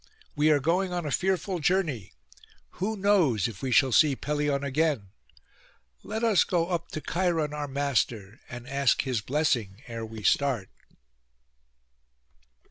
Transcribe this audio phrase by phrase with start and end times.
[0.35, 2.13] We are going on a fearful journey;
[2.81, 5.09] who knows if we shall see Pelion again?
[6.01, 10.69] Let us go up to Cheiron our master, and ask his blessing ere we start.